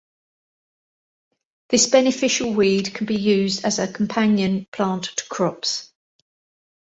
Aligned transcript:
This 1.69 1.85
beneficial 1.85 2.51
weed 2.55 2.91
can 2.95 3.05
be 3.05 3.17
used 3.17 3.63
as 3.63 3.77
a 3.77 3.87
companion 3.87 4.65
plant 4.71 5.03
to 5.03 5.29
crops. 5.29 5.91